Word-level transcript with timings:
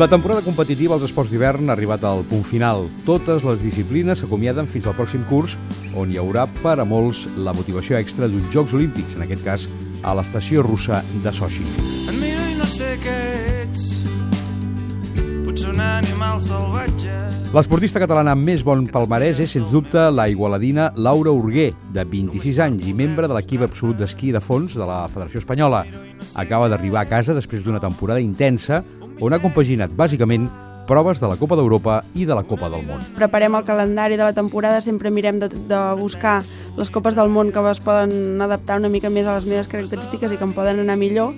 La 0.00 0.08
temporada 0.08 0.40
competitiva 0.40 0.94
als 0.96 1.02
esports 1.04 1.28
d'hivern 1.28 1.68
ha 1.68 1.74
arribat 1.74 2.06
al 2.08 2.22
punt 2.24 2.40
final. 2.48 2.86
Totes 3.04 3.42
les 3.44 3.60
disciplines 3.60 4.22
s'acomiaden 4.22 4.64
fins 4.64 4.86
al 4.88 4.94
pròxim 4.96 5.26
curs, 5.28 5.58
on 5.92 6.08
hi 6.08 6.16
haurà 6.16 6.46
per 6.62 6.78
a 6.80 6.86
molts 6.88 7.26
la 7.36 7.52
motivació 7.52 7.98
extra 7.98 8.24
d'uns 8.24 8.48
Jocs 8.48 8.72
Olímpics, 8.78 9.18
en 9.18 9.26
aquest 9.26 9.44
cas 9.44 9.66
a 10.00 10.14
l'estació 10.16 10.64
russa 10.64 11.02
de 11.20 11.32
Sochi. 11.36 11.66
Et 12.08 12.16
miro 12.16 12.46
i 12.48 12.56
no 12.56 12.68
sé 12.72 12.94
què 13.02 13.16
ets 13.58 13.82
Potser 15.44 15.68
un 15.74 15.84
animal 15.84 16.40
salvatge 16.48 17.18
L'esportista 17.52 18.00
catalana 18.00 18.32
amb 18.32 18.46
més 18.46 18.64
bon 18.64 18.86
palmarès 18.88 19.42
és, 19.44 19.52
sens 19.52 19.68
dubte, 19.68 20.06
la 20.14 20.30
igualadina 20.32 20.94
Laura 20.96 21.34
Urguer, 21.34 21.74
de 21.92 22.06
26 22.08 22.62
anys 22.70 22.88
i 22.88 22.96
membre 22.96 23.28
de 23.28 23.36
l'equip 23.36 23.66
absolut 23.66 24.00
d'esquí 24.00 24.32
de 24.32 24.40
fons 24.40 24.78
de 24.78 24.86
la 24.86 25.02
Federació 25.12 25.44
Espanyola. 25.44 25.84
Acaba 26.40 26.70
d'arribar 26.70 27.02
a 27.02 27.10
casa 27.10 27.36
després 27.36 27.64
d'una 27.66 27.82
temporada 27.82 28.22
intensa 28.22 28.80
on 29.20 29.36
ha 29.36 29.40
compaginat, 29.42 29.92
bàsicament, 29.96 30.48
proves 30.90 31.20
de 31.22 31.28
la 31.30 31.36
Copa 31.38 31.54
d'Europa 31.54 32.00
i 32.18 32.24
de 32.26 32.34
la 32.34 32.42
Copa 32.42 32.70
del 32.72 32.82
Món. 32.82 33.04
Preparem 33.14 33.54
el 33.54 33.66
calendari 33.68 34.16
de 34.18 34.24
la 34.24 34.34
temporada, 34.34 34.80
sempre 34.82 35.12
mirem 35.14 35.38
de, 35.38 35.48
de 35.70 35.80
buscar 36.00 36.40
les 36.76 36.90
Copes 36.90 37.14
del 37.14 37.30
Món 37.30 37.52
que 37.52 37.62
es 37.70 37.80
poden 37.80 38.42
adaptar 38.42 38.80
una 38.80 38.90
mica 38.90 39.10
més 39.10 39.26
a 39.26 39.36
les 39.36 39.46
meves 39.46 39.68
característiques 39.70 40.32
i 40.32 40.40
que 40.40 40.48
em 40.48 40.54
poden 40.56 40.82
anar 40.82 40.98
millor 40.98 41.36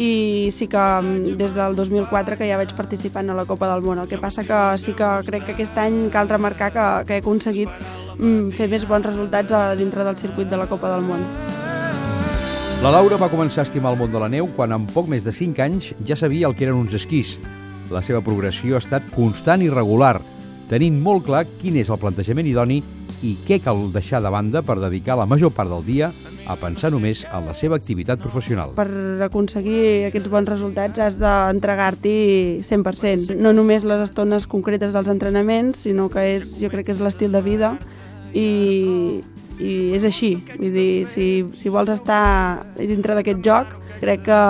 i 0.00 0.50
sí 0.52 0.68
que 0.68 0.80
mm, 0.80 1.38
des 1.40 1.54
del 1.56 1.76
2004 1.76 2.36
que 2.36 2.48
ja 2.48 2.60
vaig 2.60 2.74
participant 2.76 3.30
a 3.30 3.36
la 3.36 3.46
Copa 3.48 3.68
del 3.72 3.82
Món. 3.84 4.00
El 4.00 4.08
que 4.08 4.20
passa 4.20 4.44
que 4.44 4.60
sí 4.78 4.92
que 4.92 5.08
crec 5.26 5.46
que 5.46 5.56
aquest 5.56 5.78
any 5.78 6.08
cal 6.12 6.28
remarcar 6.28 6.72
que, 6.72 6.86
que 7.06 7.18
he 7.18 7.24
aconseguit 7.24 7.72
mm, 8.18 8.52
fer 8.56 8.68
més 8.68 8.86
bons 8.88 9.06
resultats 9.06 9.80
dintre 9.80 10.04
del 10.04 10.20
circuit 10.20 10.48
de 10.48 10.60
la 10.60 10.68
Copa 10.68 10.92
del 10.92 11.08
Món. 11.08 11.24
La 12.80 12.88
Laura 12.88 13.18
va 13.20 13.26
començar 13.28 13.60
a 13.60 13.66
estimar 13.66 13.90
el 13.92 13.98
món 14.00 14.08
de 14.08 14.20
la 14.22 14.30
neu 14.32 14.46
quan 14.56 14.72
en 14.72 14.86
poc 14.88 15.04
més 15.12 15.20
de 15.20 15.34
5 15.36 15.60
anys 15.60 15.90
ja 16.08 16.16
sabia 16.16 16.48
el 16.48 16.54
que 16.56 16.64
eren 16.64 16.78
uns 16.80 16.94
esquís. 16.96 17.34
La 17.92 18.00
seva 18.00 18.22
progressió 18.24 18.78
ha 18.78 18.80
estat 18.80 19.04
constant 19.12 19.60
i 19.60 19.66
regular, 19.68 20.14
tenint 20.70 20.96
molt 21.04 21.26
clar 21.26 21.42
quin 21.58 21.76
és 21.76 21.90
el 21.92 21.98
plantejament 22.00 22.48
idoni 22.48 22.78
i 23.20 23.34
què 23.44 23.58
cal 23.60 23.82
deixar 23.92 24.22
de 24.24 24.32
banda 24.32 24.62
per 24.64 24.78
dedicar 24.80 25.18
la 25.20 25.26
major 25.28 25.52
part 25.52 25.68
del 25.68 25.84
dia 25.84 26.08
a 26.48 26.56
pensar 26.56 26.88
només 26.94 27.26
en 27.28 27.50
la 27.50 27.52
seva 27.58 27.76
activitat 27.76 28.22
professional. 28.24 28.72
Per 28.80 28.88
aconseguir 29.28 30.06
aquests 30.08 30.32
bons 30.32 30.48
resultats 30.48 31.04
has 31.04 31.20
d'entregar-t'hi 31.20 32.64
100%. 32.64 33.36
No 33.44 33.52
només 33.52 33.84
les 33.84 34.06
estones 34.08 34.48
concretes 34.48 34.96
dels 34.96 35.12
entrenaments, 35.12 35.84
sinó 35.84 36.08
que 36.08 36.24
és, 36.38 36.56
jo 36.64 36.72
crec 36.72 36.88
que 36.88 36.96
és 36.96 37.04
l'estil 37.04 37.36
de 37.36 37.44
vida 37.44 37.74
i, 38.32 39.20
i 39.60 39.92
és 39.96 40.06
així. 40.08 40.34
Vull 40.56 40.74
dir, 40.74 40.90
si, 41.10 41.28
si 41.60 41.72
vols 41.72 41.92
estar 41.92 42.64
dintre 42.80 43.16
d'aquest 43.18 43.44
joc, 43.44 43.76
crec 44.00 44.24
que, 44.26 44.40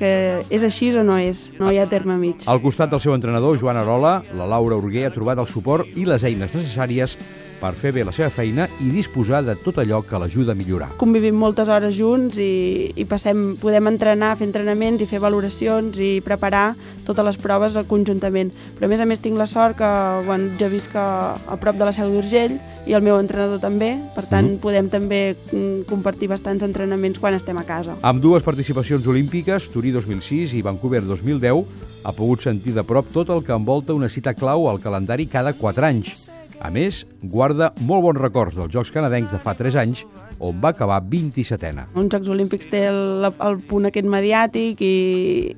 que 0.00 0.12
és 0.48 0.64
així 0.66 0.90
o 0.96 1.04
no 1.06 1.18
és, 1.20 1.46
no 1.60 1.70
hi 1.70 1.80
ha 1.80 1.88
terme 1.90 2.16
mig. 2.20 2.46
Al 2.48 2.62
costat 2.64 2.92
del 2.92 3.02
seu 3.04 3.14
entrenador, 3.16 3.58
Joan 3.60 3.78
Arola, 3.80 4.18
la 4.36 4.48
Laura 4.48 4.78
Urguer 4.80 5.06
ha 5.08 5.14
trobat 5.14 5.42
el 5.42 5.50
suport 5.50 5.88
i 5.94 6.08
les 6.08 6.24
eines 6.24 6.54
necessàries 6.56 7.18
per 7.60 7.72
fer 7.78 7.92
bé 7.96 8.04
la 8.06 8.14
seva 8.14 8.30
feina 8.30 8.68
i 8.84 8.90
disposar 8.92 9.42
de 9.46 9.56
tot 9.64 9.80
allò 9.82 10.02
que 10.06 10.20
l'ajuda 10.20 10.52
a 10.52 10.58
millorar. 10.58 10.90
Convivim 11.00 11.36
moltes 11.38 11.70
hores 11.72 11.96
junts 11.96 12.38
i, 12.42 12.92
i 12.94 13.06
passem, 13.08 13.56
podem 13.60 13.90
entrenar, 13.90 14.34
fer 14.38 14.48
entrenaments 14.48 15.02
i 15.02 15.08
fer 15.10 15.20
valoracions 15.22 15.98
i 15.98 16.16
preparar 16.24 16.68
totes 17.06 17.26
les 17.30 17.40
proves 17.40 17.76
conjuntament. 17.88 18.52
Però 18.76 18.88
a 18.88 18.92
més 18.92 19.02
a 19.02 19.08
més 19.08 19.22
tinc 19.22 19.38
la 19.40 19.48
sort 19.50 19.78
que 19.80 19.90
bueno, 20.26 20.52
jo 20.60 20.70
visc 20.72 20.94
a, 20.96 21.36
a 21.36 21.60
prop 21.60 21.78
de 21.78 21.88
la 21.88 21.94
Seu 21.96 22.12
d'Urgell 22.12 22.58
i 22.86 22.94
el 22.94 23.02
meu 23.02 23.18
entrenador 23.18 23.58
també, 23.58 23.96
per 24.14 24.24
tant 24.30 24.46
mm. 24.46 24.60
podem 24.62 24.90
també 24.92 25.20
mm, 25.34 25.88
compartir 25.90 26.30
bastants 26.30 26.62
entrenaments 26.62 27.18
quan 27.18 27.34
estem 27.34 27.58
a 27.58 27.66
casa. 27.66 27.96
Amb 28.06 28.22
dues 28.22 28.46
participacions 28.46 29.08
olímpiques, 29.10 29.66
Turí 29.74 29.90
2006 29.94 30.54
i 30.54 30.62
Vancouver 30.62 31.02
2010, 31.02 31.66
ha 32.06 32.14
pogut 32.14 32.46
sentir 32.46 32.76
de 32.76 32.86
prop 32.86 33.10
tot 33.12 33.34
el 33.34 33.42
que 33.42 33.56
envolta 33.56 33.96
una 33.96 34.10
cita 34.12 34.36
clau 34.38 34.70
al 34.70 34.80
calendari 34.80 35.26
cada 35.26 35.56
4 35.58 35.90
anys. 35.90 36.35
A 36.60 36.70
més, 36.72 37.04
guarda 37.22 37.72
molt 37.84 38.04
bons 38.06 38.20
records 38.20 38.56
dels 38.56 38.72
Jocs 38.72 38.92
Canadencs 38.94 39.34
de 39.34 39.40
fa 39.42 39.52
3 39.56 39.76
anys, 39.82 40.04
on 40.38 40.58
va 40.60 40.70
acabar 40.72 40.98
27ena. 41.04 41.86
Uns 41.96 42.12
Jocs 42.12 42.28
Olímpics 42.32 42.68
té 42.72 42.86
el, 42.90 43.28
el 43.28 43.58
punt 43.68 43.88
aquest 43.88 44.08
mediàtic 44.08 44.80
i, 44.84 44.96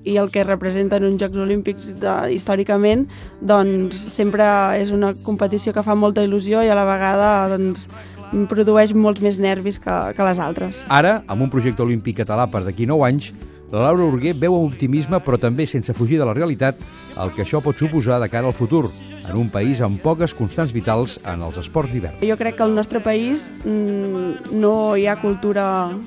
i 0.06 0.18
el 0.20 0.30
que 0.34 0.44
representen 0.46 1.06
uns 1.06 1.22
Jocs 1.22 1.38
Olímpics 1.42 1.90
de, 2.02 2.14
històricament, 2.34 3.06
doncs 3.40 3.98
sempre 4.14 4.46
és 4.78 4.92
una 4.94 5.12
competició 5.26 5.74
que 5.74 5.86
fa 5.86 5.98
molta 5.98 6.24
il·lusió 6.26 6.62
i 6.66 6.70
a 6.70 6.78
la 6.78 6.86
vegada 6.88 7.32
doncs, 7.54 7.88
produeix 8.50 8.92
molts 8.94 9.22
més 9.24 9.38
nervis 9.40 9.78
que, 9.82 9.98
que 10.14 10.26
les 10.26 10.40
altres. 10.42 10.82
Ara, 10.92 11.22
amb 11.26 11.46
un 11.46 11.52
projecte 11.52 11.84
olímpic 11.84 12.20
català 12.20 12.48
per 12.50 12.64
d'aquí 12.66 12.86
9 12.86 13.06
anys, 13.08 13.32
la 13.72 13.84
Laura 13.84 14.06
Urguer 14.08 14.32
veu 14.32 14.54
amb 14.56 14.70
optimisme, 14.70 15.20
però 15.20 15.36
també 15.40 15.66
sense 15.68 15.92
fugir 15.96 16.16
de 16.20 16.24
la 16.28 16.36
realitat, 16.36 16.78
el 17.20 17.32
que 17.36 17.44
això 17.44 17.60
pot 17.64 17.76
suposar 17.76 18.20
de 18.22 18.28
cara 18.32 18.48
al 18.48 18.56
futur, 18.56 18.86
en 19.28 19.36
un 19.36 19.50
país 19.52 19.82
amb 19.84 20.00
poques 20.02 20.34
constants 20.34 20.72
vitals 20.72 21.18
en 21.28 21.42
els 21.44 21.58
esports 21.60 21.92
d'hivern. 21.92 22.20
Jo 22.24 22.36
crec 22.40 22.56
que 22.58 22.64
al 22.64 22.74
nostre 22.74 23.00
país 23.04 23.48
mm, 23.64 24.54
no 24.60 24.96
hi 24.96 25.06
ha 25.06 25.18
cultura 25.20 25.64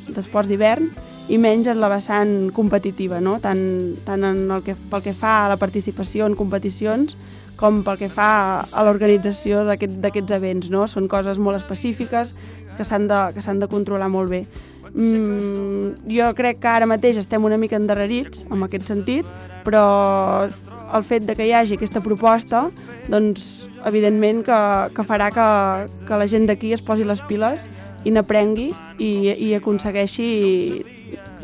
d'esports 0.09 0.49
d'hivern 0.49 0.89
i 1.31 1.37
menys 1.37 1.69
en 1.71 1.79
la 1.79 1.89
vessant 1.91 2.49
competitiva, 2.55 3.21
no? 3.21 3.37
tant, 3.39 3.61
tant 4.07 4.25
en 4.27 4.49
el 4.51 4.65
que, 4.65 4.75
pel 4.91 5.05
que 5.05 5.13
fa 5.13 5.45
a 5.45 5.51
la 5.53 5.59
participació 5.61 6.25
en 6.27 6.35
competicions 6.35 7.15
com 7.61 7.83
pel 7.85 7.99
que 7.99 8.09
fa 8.09 8.31
a 8.65 8.83
l'organització 8.87 9.61
d'aquests 9.67 10.09
aquest, 10.09 10.33
events. 10.33 10.71
No? 10.73 10.87
Són 10.89 11.07
coses 11.11 11.37
molt 11.37 11.61
específiques 11.61 12.33
que 12.77 12.87
s'han 12.87 13.07
de, 13.11 13.21
que 13.35 13.41
de 13.45 13.69
controlar 13.69 14.09
molt 14.09 14.33
bé. 14.33 14.45
Mm, 14.91 16.09
jo 16.11 16.33
crec 16.35 16.59
que 16.59 16.67
ara 16.67 16.89
mateix 16.89 17.21
estem 17.21 17.45
una 17.47 17.59
mica 17.61 17.77
endarrerits 17.79 18.43
en 18.49 18.65
aquest 18.65 18.89
sentit, 18.89 19.29
però 19.63 20.49
el 20.97 21.03
fet 21.07 21.25
de 21.27 21.35
que 21.37 21.47
hi 21.47 21.53
hagi 21.55 21.77
aquesta 21.77 22.01
proposta, 22.03 22.67
doncs, 23.11 23.67
evidentment 23.89 24.43
que, 24.47 24.61
que 24.95 25.05
farà 25.07 25.31
que, 25.33 25.47
que 26.07 26.19
la 26.21 26.27
gent 26.29 26.47
d'aquí 26.49 26.73
es 26.75 26.83
posi 26.85 27.07
les 27.07 27.21
piles 27.29 27.67
i 28.05 28.13
n'aprengui 28.13 28.71
i, 28.97 29.11
i 29.31 29.53
aconsegueixi 29.57 30.29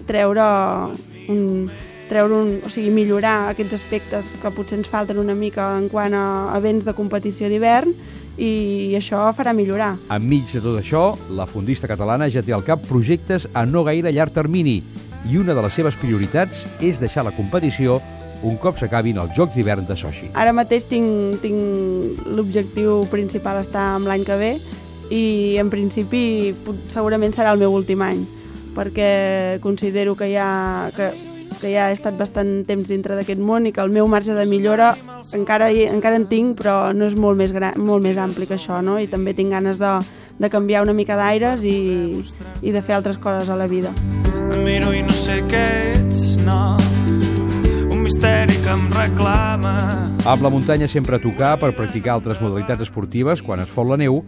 treure 0.07 0.45
un, 1.29 1.67
treure 2.09 2.33
un, 2.33 2.53
o 2.65 2.71
sigui, 2.71 2.91
millorar 2.93 3.51
aquests 3.51 3.77
aspectes 3.77 4.31
que 4.41 4.53
potser 4.55 4.79
ens 4.79 4.89
falten 4.91 5.19
una 5.21 5.35
mica 5.37 5.73
en 5.77 5.89
quant 5.91 6.15
a 6.15 6.27
events 6.57 6.87
de 6.87 6.95
competició 6.97 7.51
d'hivern 7.51 7.93
i 8.37 8.93
això 8.97 9.23
farà 9.37 9.53
millorar. 9.57 9.95
Enmig 10.13 10.51
de 10.53 10.61
tot 10.61 10.77
això, 10.79 11.09
la 11.33 11.47
fondista 11.49 11.89
catalana 11.89 12.29
ja 12.29 12.45
té 12.45 12.53
al 12.53 12.65
cap 12.65 12.85
projectes 12.87 13.47
a 13.53 13.65
no 13.65 13.83
gaire 13.87 14.13
llarg 14.13 14.35
termini 14.35 14.79
i 15.27 15.39
una 15.41 15.55
de 15.57 15.63
les 15.65 15.73
seves 15.73 15.97
prioritats 15.99 16.65
és 16.79 17.01
deixar 17.01 17.25
la 17.27 17.33
competició 17.35 17.97
un 18.43 18.57
cop 18.61 18.77
s'acabin 18.77 19.17
els 19.21 19.33
Jocs 19.37 19.55
d'hivern 19.55 19.87
de 19.87 19.95
Sochi. 19.97 20.31
Ara 20.37 20.53
mateix 20.53 20.85
tinc, 20.89 21.39
tinc 21.41 22.27
l'objectiu 22.27 23.03
principal 23.11 23.61
estar 23.63 23.93
amb 23.95 24.09
l'any 24.09 24.25
que 24.27 24.37
ve 24.37 24.51
i 25.13 25.55
en 25.61 25.71
principi 25.71 26.53
segurament 26.91 27.33
serà 27.33 27.53
el 27.55 27.61
meu 27.61 27.73
últim 27.73 28.03
any 28.03 28.25
perquè 28.77 29.57
considero 29.63 30.13
que 30.15 30.29
ja, 30.29 30.91
que, 30.95 31.09
que 31.57 31.71
ja 31.71 31.87
he 31.89 31.95
estat 31.95 32.17
bastant 32.19 32.61
temps 32.67 32.85
dintre 32.91 33.17
d'aquest 33.17 33.41
món 33.41 33.65
i 33.65 33.73
que 33.73 33.81
el 33.81 33.89
meu 33.89 34.07
marge 34.11 34.35
de 34.37 34.45
millora 34.45 34.93
encara, 35.33 35.71
encara 35.71 36.19
en 36.19 36.27
tinc 36.29 36.59
però 36.61 36.93
no 36.93 37.07
és 37.09 37.17
molt 37.17 37.39
més, 37.39 37.55
gran, 37.55 37.79
molt 37.81 38.05
més 38.05 38.19
ampli 38.21 38.45
que 38.45 38.59
això 38.59 38.83
no? 38.85 38.99
i 39.01 39.09
també 39.09 39.33
tinc 39.33 39.55
ganes 39.55 39.81
de, 39.81 39.95
de 40.37 40.51
canviar 40.53 40.85
una 40.85 40.93
mica 40.93 41.17
d'aires 41.17 41.65
i, 41.65 42.21
i 42.61 42.75
de 42.75 42.83
fer 42.83 42.99
altres 42.99 43.17
coses 43.17 43.49
a 43.49 43.57
la 43.57 43.65
vida. 43.71 43.95
Em 44.53 44.61
miro 44.63 44.93
i 44.93 45.01
no 45.01 45.17
sé 45.25 45.41
què 45.49 45.65
ets, 45.95 46.37
no 46.45 46.77
misteri 48.07 48.56
que 48.63 48.72
em 48.72 48.85
reclama. 48.95 49.73
Amb 50.23 50.44
la 50.45 50.50
muntanya 50.50 50.88
sempre 50.88 51.18
a 51.18 51.19
tocar 51.19 51.57
per 51.59 51.73
practicar 51.75 52.13
altres 52.13 52.38
modalitats 52.40 52.85
esportives 52.85 53.41
quan 53.44 53.59
es 53.59 53.68
fot 53.68 53.90
la 53.90 53.97
neu, 54.00 54.22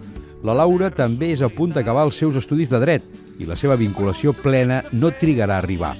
la 0.44 0.56
Laura 0.58 0.90
també 0.92 1.30
és 1.32 1.40
a 1.40 1.48
punt 1.48 1.72
d'acabar 1.72 2.04
els 2.10 2.18
seus 2.20 2.36
estudis 2.42 2.68
de 2.68 2.82
dret 2.82 3.06
i 3.40 3.48
la 3.48 3.56
seva 3.56 3.78
vinculació 3.80 4.34
plena 4.36 4.82
no 4.92 5.14
trigarà 5.16 5.56
a 5.56 5.64
arribar. 5.64 5.94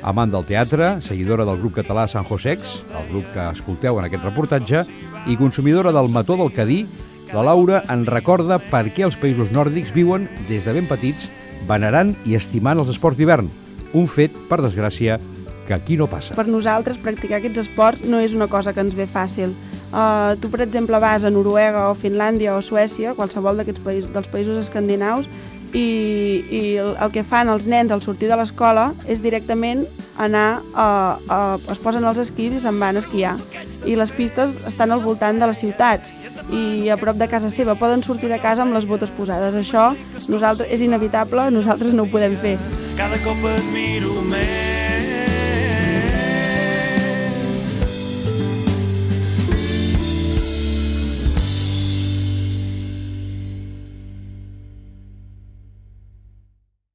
Amant 0.00 0.32
del 0.32 0.46
teatre, 0.48 0.94
seguidora 1.04 1.44
del 1.44 1.60
grup 1.60 1.76
català 1.76 2.06
San 2.08 2.24
Josex, 2.24 2.72
el 2.96 3.10
grup 3.10 3.28
que 3.36 3.50
escolteu 3.50 4.00
en 4.00 4.08
aquest 4.08 4.24
reportatge, 4.24 4.86
i 5.28 5.36
consumidora 5.36 5.92
del 5.92 6.08
mató 6.08 6.38
del 6.40 6.54
Cadí, 6.56 6.86
la 7.34 7.44
Laura 7.44 7.82
en 7.92 8.08
recorda 8.08 8.56
per 8.72 8.86
què 8.96 9.04
els 9.04 9.20
països 9.20 9.52
nòrdics 9.52 9.92
viuen, 9.92 10.24
des 10.48 10.64
de 10.64 10.72
ben 10.72 10.88
petits, 10.88 11.28
venerant 11.68 12.16
i 12.24 12.40
estimant 12.40 12.80
els 12.80 12.96
esports 12.96 13.20
d'hivern, 13.20 13.52
un 13.92 14.08
fet, 14.08 14.32
per 14.48 14.62
desgràcia, 14.64 15.20
que 15.66 15.74
aquí 15.74 15.96
no 15.96 16.08
passa. 16.10 16.36
Per 16.36 16.46
nosaltres, 16.48 17.00
practicar 17.02 17.40
aquests 17.40 17.64
esports 17.64 18.04
no 18.04 18.20
és 18.20 18.34
una 18.36 18.48
cosa 18.48 18.72
que 18.72 18.84
ens 18.84 18.96
ve 18.96 19.08
fàcil. 19.10 19.54
Uh, 19.94 20.34
tu, 20.42 20.50
per 20.50 20.64
exemple, 20.64 20.98
vas 20.98 21.24
a 21.24 21.30
Noruega 21.30 21.88
o 21.90 21.94
Finlàndia 21.98 22.56
o 22.56 22.62
Suècia, 22.62 23.14
qualsevol 23.14 23.60
d'aquests 23.60 23.84
països, 23.84 24.10
dels 24.14 24.30
països 24.32 24.58
escandinaus, 24.64 25.28
i, 25.74 26.44
i 26.50 26.62
el, 26.78 26.94
el 27.02 27.12
que 27.14 27.24
fan 27.26 27.50
els 27.50 27.66
nens 27.66 27.92
al 27.92 28.02
sortir 28.02 28.30
de 28.30 28.38
l'escola 28.38 28.92
és 29.10 29.20
directament 29.22 29.84
anar 30.22 30.62
a, 30.72 30.86
a, 31.26 31.38
es 31.72 31.80
posen 31.82 32.06
els 32.06 32.20
esquís 32.22 32.54
i 32.54 32.62
se'n 32.62 32.78
van 32.80 32.96
a 32.96 33.02
esquiar. 33.02 33.34
I 33.84 33.98
les 33.98 34.12
pistes 34.14 34.54
estan 34.70 34.94
al 34.94 35.02
voltant 35.04 35.42
de 35.42 35.50
les 35.50 35.60
ciutats. 35.60 36.14
I 36.54 36.90
a 36.94 36.98
prop 37.00 37.18
de 37.18 37.28
casa 37.28 37.50
seva 37.50 37.74
poden 37.80 38.04
sortir 38.06 38.30
de 38.30 38.38
casa 38.42 38.62
amb 38.62 38.76
les 38.76 38.86
botes 38.86 39.10
posades. 39.18 39.58
Això 39.58 39.90
nosaltres 40.30 40.70
és 40.70 40.84
inevitable, 40.86 41.50
nosaltres 41.50 41.96
no 41.96 42.06
ho 42.06 42.12
podem 42.12 42.38
fer. 42.44 42.54
Cada 43.00 43.18
cop 43.26 43.50
et 43.50 43.72
miro 43.74 44.14
més 44.30 44.63